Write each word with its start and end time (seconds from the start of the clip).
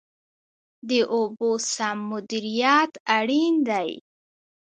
د 0.89 0.91
اوبو 1.15 1.49
سم 1.73 1.97
مدیریت 2.11 2.91
اړین 3.17 3.53
دی 3.69 3.91